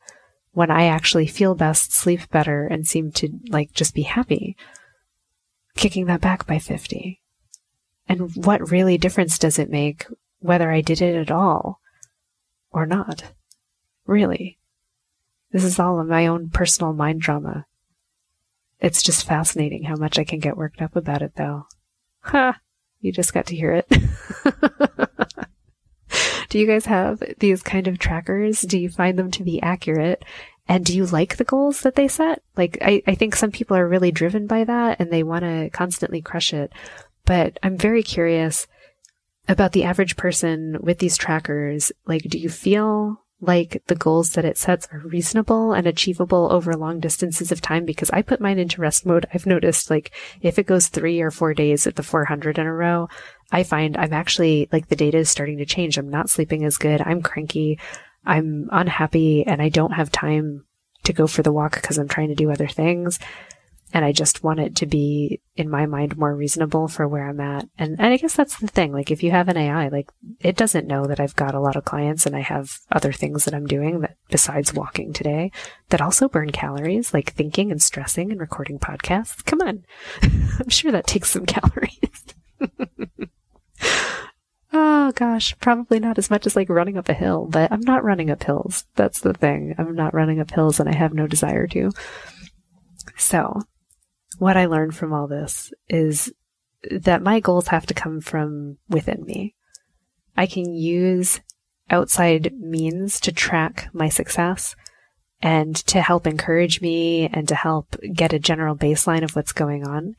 when 0.53 0.71
I 0.71 0.87
actually 0.87 1.27
feel 1.27 1.55
best, 1.55 1.93
sleep 1.93 2.29
better, 2.31 2.67
and 2.67 2.87
seem 2.87 3.13
to 3.13 3.39
like 3.49 3.73
just 3.73 3.95
be 3.95 4.03
happy, 4.03 4.57
kicking 5.77 6.07
that 6.07 6.21
back 6.21 6.47
by 6.47 6.59
50. 6.59 7.21
And 8.09 8.35
what 8.45 8.71
really 8.71 8.99
difference 8.99 9.39
does 9.39 9.59
it 9.59 9.71
make 9.71 10.07
whether 10.41 10.71
I 10.71 10.81
did 10.81 11.01
it 11.01 11.15
at 11.15 11.31
all 11.31 11.81
or 12.73 12.85
not? 12.85 13.33
Really. 14.07 14.59
This 15.53 15.65
is 15.65 15.79
all 15.79 16.03
my 16.05 16.27
own 16.27 16.51
personal 16.51 16.93
mind 16.93 17.21
drama. 17.21 17.67
It's 18.81 19.03
just 19.03 19.27
fascinating 19.27 19.85
how 19.85 19.97
much 19.97 20.19
I 20.19 20.25
can 20.25 20.39
get 20.39 20.57
worked 20.57 20.81
up 20.81 20.97
about 20.97 21.23
it, 21.23 21.33
though. 21.37 21.67
Ha! 22.23 22.59
You 23.01 23.13
just 23.13 23.35
got 23.35 23.47
to 23.47 23.57
hear 23.57 23.73
it. 23.73 23.89
do 26.49 26.59
you 26.59 26.67
guys 26.67 26.87
have 26.87 27.23
these 27.39 27.63
kind 27.63 27.89
of 27.89 27.99
trackers? 27.99 28.63
Do 28.63 28.79
you 28.79 28.89
find 28.89 29.19
them 29.19 29.31
to 29.33 29.45
be 29.45 29.63
accurate? 29.63 30.25
And 30.69 30.85
do 30.85 30.97
you 30.97 31.07
like 31.07 31.37
the 31.37 31.45
goals 31.45 31.81
that 31.81 31.97
they 31.97 32.09
set? 32.09 32.43
Like, 32.57 32.79
I, 32.81 33.03
I 33.07 33.15
think 33.15 33.35
some 33.35 33.51
people 33.51 33.77
are 33.77 33.89
really 33.89 34.13
driven 34.13 34.47
by 34.47 34.65
that 34.65 35.01
and 35.01 35.11
they 35.11 35.23
want 35.23 35.43
to 35.43 35.71
constantly 35.71 36.23
crush 36.23 36.53
it. 36.53 36.73
But 37.25 37.59
I'm 37.63 37.77
very 37.77 38.03
curious 38.03 38.67
about 39.49 39.73
the 39.73 39.85
average 39.85 40.17
person 40.17 40.79
with 40.81 40.99
these 40.99 41.17
trackers. 41.17 41.91
Like, 42.07 42.23
do 42.23 42.39
you 42.39 42.49
feel 42.49 43.21
like 43.41 43.83
the 43.87 43.95
goals 43.95 44.31
that 44.31 44.45
it 44.45 44.59
sets 44.59 44.87
are 44.93 44.99
reasonable 44.99 45.73
and 45.73 45.87
achievable 45.87 46.49
over 46.53 46.75
long 46.75 47.01
distances 47.01 47.51
of 47.51 47.61
time 47.61 47.85
because 47.85 48.11
I 48.11 48.23
put 48.23 48.41
mine 48.41 48.59
into 48.59 48.81
rest 48.81 49.07
mode. 49.07 49.27
I've 49.33 49.47
noticed 49.47 49.91
like 49.91 50.13
if 50.43 50.59
it 50.59 50.67
goes 50.67 50.89
three 50.89 51.21
or 51.21 51.31
four 51.31 51.55
days 51.55 51.87
at 51.87 51.97
the 51.97 52.03
400 52.03 52.59
in 52.59 52.67
a 52.67 52.73
row, 52.73 53.09
I 53.51 53.63
find 53.63 53.97
I'm 53.97 54.13
actually 54.13 54.69
like 54.73 54.89
the 54.89 54.97
data 54.97 55.19
is 55.19 55.31
starting 55.31 55.59
to 55.59 55.67
change. 55.67 55.97
I'm 55.97 56.11
not 56.11 56.29
sleeping 56.29 56.65
as 56.65 56.77
good. 56.77 57.01
I'm 57.01 57.23
cranky. 57.23 57.79
I'm 58.25 58.69
unhappy 58.71 59.47
and 59.47 59.63
I 59.63 59.71
don't 59.71 59.93
have 59.93 60.13
time 60.13 60.67
to 61.05 61.13
go 61.15 61.27
for 61.27 61.43
the 61.43 61.53
walk 61.53 61.77
because 61.77 61.97
I'm 61.97 62.09
trying 62.09 62.29
to 62.29 62.35
do 62.35 62.51
other 62.51 62.69
things 62.69 63.19
and 63.93 64.05
I 64.05 64.13
just 64.13 64.45
want 64.45 64.61
it 64.61 64.77
to 64.77 64.87
be 64.87 65.41
in 65.57 65.69
my 65.69 65.87
mind 65.87 66.17
more 66.17 66.35
reasonable 66.35 66.87
for 66.87 67.09
where 67.09 67.29
I'm 67.29 67.41
at. 67.41 67.69
And, 67.77 67.97
and 67.99 68.13
I 68.13 68.17
guess 68.17 68.35
that's 68.35 68.59
the 68.59 68.69
thing. 68.69 68.93
Like 68.93 69.11
if 69.11 69.23
you 69.23 69.31
have 69.33 69.49
an 69.49 69.57
AI, 69.57 69.89
like 69.89 70.11
it 70.41 70.57
doesn't 70.57 70.87
know 70.87 71.07
that 71.07 71.19
I've 71.19 71.35
got 71.37 71.55
a 71.55 71.61
lot 71.61 71.77
of 71.77 71.85
clients 71.85 72.25
and 72.25 72.37
I 72.37 72.41
have 72.41 72.79
other 72.93 73.13
things 73.13 73.45
that 73.45 73.55
I'm 73.55 73.67
doing 73.67 74.01
that 74.01 74.17
besides 74.29 74.73
walking 74.73 75.13
today 75.13 75.51
that 75.89 76.01
also 76.01 76.29
burn 76.29 76.51
calories, 76.51 77.13
like 77.13 77.33
thinking 77.33 77.71
and 77.73 77.83
stressing 77.83 78.31
and 78.31 78.41
recording 78.41 78.79
podcasts. 78.79 79.45
Come 79.45 79.61
on. 79.61 79.85
I'm 80.23 80.69
sure 80.69 80.93
that 80.93 81.07
takes 81.07 81.31
some 81.31 81.47
calories. 81.47 82.35
oh 84.73 85.13
gosh, 85.15 85.59
probably 85.59 85.99
not 85.99 86.19
as 86.19 86.31
much 86.31 86.47
as 86.47 86.55
like 86.55 86.69
running 86.69 86.97
up 86.97 87.09
a 87.09 87.15
hill, 87.15 87.47
but 87.51 87.73
I'm 87.73 87.81
not 87.81 88.05
running 88.05 88.31
up 88.31 88.45
hills. 88.45 88.85
That's 88.95 89.21
the 89.21 89.35
thing. 89.35 89.75
I'm 89.79 89.97
not 89.97 90.15
running 90.15 90.39
up 90.39 90.53
hills 90.53 90.79
and 90.79 90.89
I 90.89 90.95
have 90.95 91.13
no 91.13 91.27
desire 91.27 91.67
to. 91.69 91.91
So 93.17 93.61
what 94.41 94.57
I 94.57 94.65
learned 94.65 94.97
from 94.97 95.13
all 95.13 95.27
this 95.27 95.71
is 95.87 96.33
that 96.91 97.23
my 97.23 97.41
goals 97.41 97.69
have 97.69 97.85
to 97.87 97.95
come 97.95 98.23
from 98.23 98.79
within 98.89 99.23
me. 99.27 99.55
I 100.35 100.47
can 100.47 100.75
use 100.75 101.41
outside 101.91 102.55
means 102.59 103.21
to 103.21 103.33
track 103.33 103.91
my 103.93 104.09
success 104.09 104.75
and 105.43 105.77
to 105.77 106.01
help 106.01 106.27
encourage 106.27 106.81
me 106.81 107.29
and 107.31 107.47
to 107.49 107.55
help 107.55 107.97
get 108.15 108.33
a 108.33 108.39
general 108.39 108.75
baseline 108.75 109.23
of 109.23 109.37
what's 109.37 109.53
going 109.53 109.87
on. 109.87 110.15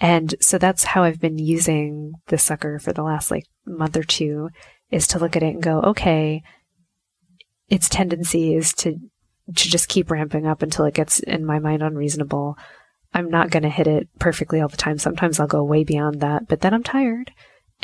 And 0.00 0.34
so 0.40 0.58
that's 0.58 0.82
how 0.82 1.04
I've 1.04 1.20
been 1.20 1.38
using 1.38 2.14
the 2.26 2.38
sucker 2.38 2.80
for 2.80 2.92
the 2.92 3.04
last 3.04 3.30
like 3.30 3.46
month 3.64 3.96
or 3.96 4.02
two 4.02 4.50
is 4.90 5.06
to 5.08 5.20
look 5.20 5.36
at 5.36 5.44
it 5.44 5.54
and 5.54 5.62
go, 5.62 5.80
okay, 5.82 6.42
its 7.68 7.88
tendency 7.88 8.56
is 8.56 8.72
to, 8.74 8.94
to 8.94 9.68
just 9.68 9.88
keep 9.88 10.10
ramping 10.10 10.48
up 10.48 10.62
until 10.62 10.84
it 10.84 10.94
gets 10.94 11.20
in 11.20 11.46
my 11.46 11.60
mind 11.60 11.80
unreasonable. 11.80 12.56
I'm 13.14 13.28
not 13.28 13.50
going 13.50 13.62
to 13.62 13.68
hit 13.68 13.86
it 13.86 14.08
perfectly 14.18 14.60
all 14.60 14.68
the 14.68 14.76
time. 14.76 14.98
Sometimes 14.98 15.38
I'll 15.38 15.46
go 15.46 15.62
way 15.62 15.84
beyond 15.84 16.20
that, 16.20 16.48
but 16.48 16.60
then 16.60 16.72
I'm 16.72 16.82
tired. 16.82 17.32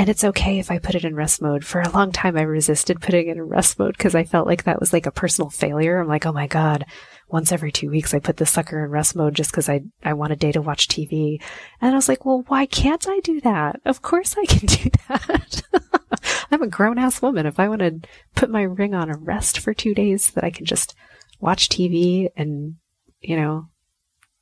And 0.00 0.08
it's 0.08 0.22
okay 0.22 0.60
if 0.60 0.70
I 0.70 0.78
put 0.78 0.94
it 0.94 1.04
in 1.04 1.16
rest 1.16 1.42
mode. 1.42 1.64
For 1.64 1.80
a 1.80 1.90
long 1.90 2.12
time, 2.12 2.36
I 2.36 2.42
resisted 2.42 3.00
putting 3.00 3.28
it 3.28 3.36
in 3.36 3.42
rest 3.42 3.80
mode 3.80 3.96
because 3.98 4.14
I 4.14 4.22
felt 4.22 4.46
like 4.46 4.62
that 4.62 4.78
was 4.78 4.92
like 4.92 5.06
a 5.06 5.10
personal 5.10 5.50
failure. 5.50 5.98
I'm 5.98 6.06
like, 6.06 6.24
oh 6.24 6.32
my 6.32 6.46
God, 6.46 6.84
once 7.28 7.50
every 7.50 7.72
two 7.72 7.90
weeks, 7.90 8.14
I 8.14 8.20
put 8.20 8.36
the 8.36 8.46
sucker 8.46 8.84
in 8.84 8.90
rest 8.90 9.16
mode 9.16 9.34
just 9.34 9.50
because 9.50 9.68
I, 9.68 9.80
I 10.04 10.12
want 10.12 10.32
a 10.32 10.36
day 10.36 10.52
to 10.52 10.62
watch 10.62 10.86
TV. 10.86 11.42
And 11.80 11.90
I 11.90 11.94
was 11.94 12.08
like, 12.08 12.24
well, 12.24 12.44
why 12.46 12.64
can't 12.64 13.08
I 13.08 13.18
do 13.20 13.40
that? 13.40 13.80
Of 13.84 14.00
course 14.00 14.36
I 14.38 14.46
can 14.46 14.66
do 14.66 14.90
that. 15.08 15.62
I'm 16.52 16.62
a 16.62 16.68
grown 16.68 16.98
ass 16.98 17.20
woman. 17.20 17.44
If 17.44 17.58
I 17.58 17.68
want 17.68 17.80
to 17.80 18.00
put 18.36 18.50
my 18.50 18.62
ring 18.62 18.94
on 18.94 19.10
a 19.10 19.18
rest 19.18 19.58
for 19.58 19.74
two 19.74 19.94
days 19.94 20.26
so 20.26 20.32
that 20.36 20.44
I 20.44 20.50
can 20.50 20.64
just 20.64 20.94
watch 21.40 21.68
TV 21.68 22.28
and, 22.36 22.76
you 23.20 23.36
know, 23.36 23.66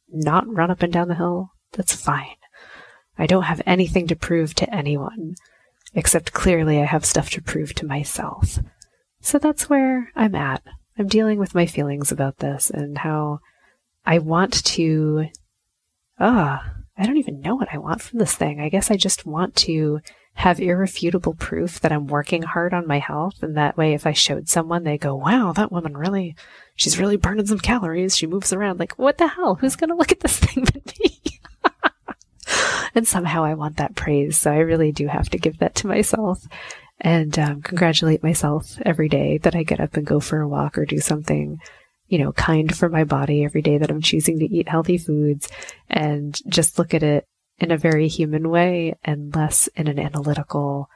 not 0.08 0.52
run 0.52 0.70
up 0.70 0.82
and 0.82 0.92
down 0.92 1.08
the 1.08 1.14
hill, 1.14 1.50
that's 1.72 1.94
fine. 1.94 2.36
I 3.18 3.26
don't 3.26 3.44
have 3.44 3.62
anything 3.66 4.06
to 4.08 4.16
prove 4.16 4.54
to 4.54 4.74
anyone, 4.74 5.34
except 5.94 6.32
clearly 6.32 6.80
I 6.80 6.84
have 6.84 7.04
stuff 7.04 7.30
to 7.30 7.42
prove 7.42 7.74
to 7.74 7.86
myself. 7.86 8.58
So 9.20 9.38
that's 9.38 9.68
where 9.68 10.10
I'm 10.14 10.34
at. 10.34 10.62
I'm 10.98 11.08
dealing 11.08 11.38
with 11.38 11.54
my 11.54 11.66
feelings 11.66 12.12
about 12.12 12.38
this 12.38 12.70
and 12.70 12.98
how 12.98 13.40
I 14.04 14.18
want 14.18 14.64
to. 14.64 15.26
Ah, 16.18 16.75
I 16.98 17.06
don't 17.06 17.18
even 17.18 17.40
know 17.40 17.54
what 17.54 17.72
I 17.72 17.78
want 17.78 18.00
from 18.00 18.18
this 18.18 18.34
thing. 18.34 18.60
I 18.60 18.68
guess 18.68 18.90
I 18.90 18.96
just 18.96 19.26
want 19.26 19.54
to 19.56 20.00
have 20.34 20.60
irrefutable 20.60 21.34
proof 21.34 21.80
that 21.80 21.92
I'm 21.92 22.06
working 22.06 22.42
hard 22.42 22.74
on 22.74 22.86
my 22.86 22.98
health. 22.98 23.42
And 23.42 23.56
that 23.56 23.76
way, 23.76 23.94
if 23.94 24.06
I 24.06 24.12
showed 24.12 24.48
someone, 24.48 24.84
they 24.84 24.98
go, 24.98 25.14
wow, 25.14 25.52
that 25.52 25.72
woman 25.72 25.96
really, 25.96 26.36
she's 26.74 26.98
really 26.98 27.16
burning 27.16 27.46
some 27.46 27.58
calories. 27.58 28.16
She 28.16 28.26
moves 28.26 28.52
around. 28.52 28.78
Like, 28.78 28.98
what 28.98 29.18
the 29.18 29.28
hell? 29.28 29.54
Who's 29.54 29.76
going 29.76 29.88
to 29.88 29.96
look 29.96 30.12
at 30.12 30.20
this 30.20 30.38
thing 30.40 30.64
but 30.64 30.98
me? 30.98 31.20
and 32.94 33.08
somehow 33.08 33.44
I 33.44 33.54
want 33.54 33.78
that 33.78 33.94
praise. 33.94 34.36
So 34.36 34.52
I 34.52 34.58
really 34.58 34.92
do 34.92 35.06
have 35.06 35.30
to 35.30 35.38
give 35.38 35.58
that 35.58 35.74
to 35.76 35.86
myself 35.86 36.46
and 37.00 37.38
um, 37.38 37.62
congratulate 37.62 38.22
myself 38.22 38.78
every 38.84 39.08
day 39.08 39.38
that 39.38 39.54
I 39.54 39.62
get 39.62 39.80
up 39.80 39.96
and 39.96 40.06
go 40.06 40.20
for 40.20 40.40
a 40.40 40.48
walk 40.48 40.78
or 40.78 40.84
do 40.84 40.98
something, 40.98 41.60
you 42.08 42.18
know, 42.18 42.32
kind 42.32 42.76
for 42.76 42.88
my 42.88 43.04
body 43.04 43.44
every 43.44 43.62
day 43.62 43.78
that 43.78 43.90
I'm 43.90 44.00
choosing 44.00 44.38
to 44.38 44.44
eat 44.44 44.68
healthy 44.68 44.98
foods 44.98 45.48
and 45.88 46.38
just 46.48 46.78
look 46.78 46.94
at 46.94 47.02
it 47.02 47.26
in 47.58 47.70
a 47.70 47.78
very 47.78 48.08
human 48.08 48.48
way 48.50 48.94
and 49.04 49.34
less 49.34 49.68
in 49.68 49.88
an 49.88 49.98
analytical, 49.98 50.88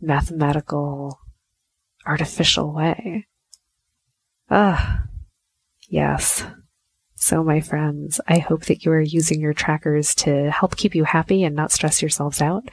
mathematical, 0.00 1.20
artificial 2.06 2.72
way. 2.72 3.26
Ah, 4.50 5.04
yes. 5.88 6.44
So, 7.14 7.44
my 7.44 7.60
friends, 7.60 8.20
I 8.26 8.38
hope 8.38 8.64
that 8.64 8.84
you 8.84 8.90
are 8.90 9.00
using 9.00 9.40
your 9.40 9.54
trackers 9.54 10.14
to 10.16 10.50
help 10.50 10.76
keep 10.76 10.94
you 10.94 11.04
happy 11.04 11.44
and 11.44 11.54
not 11.54 11.70
stress 11.70 12.02
yourselves 12.02 12.42
out. 12.42 12.68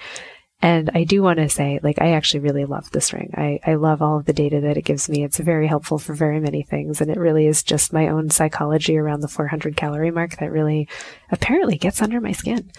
And 0.61 0.89
I 0.93 1.05
do 1.05 1.21
want 1.21 1.37
to 1.39 1.47
say, 1.47 1.79
like, 1.81 2.01
I 2.01 2.13
actually 2.13 2.41
really 2.41 2.65
love 2.65 2.91
this 2.91 3.13
ring. 3.13 3.33
I, 3.35 3.59
I 3.65 3.75
love 3.75 4.01
all 4.01 4.17
of 4.17 4.25
the 4.25 4.33
data 4.33 4.59
that 4.61 4.75
it 4.75 4.83
gives 4.83 5.07
me. 5.07 5.23
It's 5.23 5.39
very 5.39 5.67
helpful 5.67 5.97
for 5.97 6.13
very 6.13 6.41
many 6.41 6.63
things. 6.63 6.99
And 6.99 7.09
it 7.09 7.17
really 7.17 7.47
is 7.47 7.63
just 7.63 7.93
my 7.93 8.09
own 8.09 8.29
psychology 8.29 8.97
around 8.97 9.21
the 9.21 9.29
400 9.29 9.77
calorie 9.77 10.11
mark 10.11 10.37
that 10.37 10.51
really 10.51 10.89
apparently 11.31 11.77
gets 11.77 12.01
under 12.01 12.19
my 12.19 12.33
skin. 12.33 12.71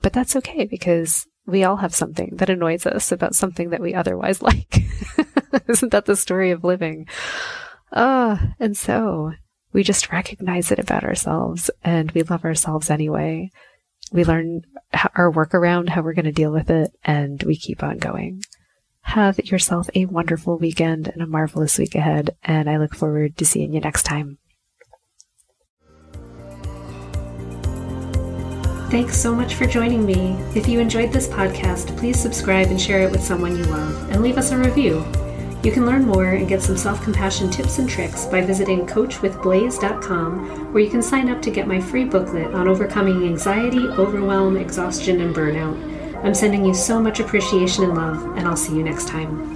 But 0.00 0.12
that's 0.12 0.34
okay 0.36 0.64
because 0.64 1.26
we 1.46 1.62
all 1.62 1.76
have 1.76 1.94
something 1.94 2.36
that 2.36 2.50
annoys 2.50 2.86
us 2.86 3.12
about 3.12 3.36
something 3.36 3.70
that 3.70 3.80
we 3.80 3.94
otherwise 3.94 4.42
like. 4.42 4.78
Isn't 5.68 5.92
that 5.92 6.06
the 6.06 6.16
story 6.16 6.50
of 6.50 6.64
living? 6.64 7.06
Oh, 7.92 8.38
and 8.58 8.76
so 8.76 9.32
we 9.72 9.82
just 9.82 10.12
recognize 10.12 10.70
it 10.72 10.78
about 10.78 11.04
ourselves 11.04 11.70
and 11.84 12.10
we 12.12 12.22
love 12.22 12.44
ourselves 12.44 12.90
anyway. 12.90 13.50
We 14.12 14.24
learn 14.24 14.62
our 15.16 15.32
workaround, 15.32 15.88
how 15.88 16.02
we're 16.02 16.12
going 16.12 16.26
to 16.26 16.32
deal 16.32 16.52
with 16.52 16.70
it, 16.70 16.92
and 17.02 17.42
we 17.44 17.56
keep 17.56 17.82
on 17.82 17.96
going. 17.98 18.44
Have 19.00 19.38
yourself 19.38 19.88
a 19.94 20.04
wonderful 20.04 20.58
weekend 20.58 21.08
and 21.08 21.22
a 21.22 21.26
marvelous 21.26 21.78
week 21.78 21.94
ahead, 21.94 22.36
and 22.44 22.68
I 22.68 22.76
look 22.76 22.94
forward 22.94 23.36
to 23.38 23.46
seeing 23.46 23.72
you 23.72 23.80
next 23.80 24.04
time. 24.04 24.38
Thanks 28.90 29.16
so 29.16 29.34
much 29.34 29.54
for 29.54 29.66
joining 29.66 30.04
me. 30.04 30.36
If 30.54 30.68
you 30.68 30.78
enjoyed 30.78 31.12
this 31.12 31.26
podcast, 31.26 31.96
please 31.96 32.20
subscribe 32.20 32.66
and 32.66 32.78
share 32.78 33.00
it 33.00 33.10
with 33.10 33.22
someone 33.22 33.56
you 33.56 33.64
love, 33.64 34.10
and 34.10 34.22
leave 34.22 34.36
us 34.36 34.52
a 34.52 34.58
review. 34.58 35.02
You 35.62 35.70
can 35.70 35.86
learn 35.86 36.04
more 36.04 36.24
and 36.24 36.48
get 36.48 36.60
some 36.60 36.76
self 36.76 37.02
compassion 37.02 37.48
tips 37.48 37.78
and 37.78 37.88
tricks 37.88 38.26
by 38.26 38.40
visiting 38.40 38.84
coachwithblaze.com, 38.84 40.72
where 40.72 40.82
you 40.82 40.90
can 40.90 41.02
sign 41.02 41.28
up 41.28 41.40
to 41.42 41.50
get 41.50 41.68
my 41.68 41.80
free 41.80 42.04
booklet 42.04 42.52
on 42.52 42.66
overcoming 42.66 43.24
anxiety, 43.24 43.86
overwhelm, 43.86 44.56
exhaustion, 44.56 45.20
and 45.20 45.34
burnout. 45.34 45.92
I'm 46.24 46.34
sending 46.34 46.64
you 46.64 46.74
so 46.74 47.00
much 47.00 47.20
appreciation 47.20 47.84
and 47.84 47.94
love, 47.94 48.36
and 48.36 48.46
I'll 48.46 48.56
see 48.56 48.74
you 48.74 48.82
next 48.82 49.06
time. 49.06 49.51